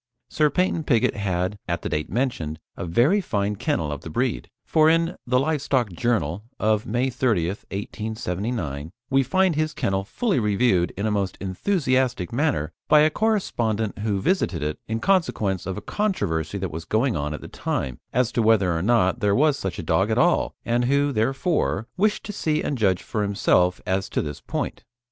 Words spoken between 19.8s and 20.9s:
dog at all, and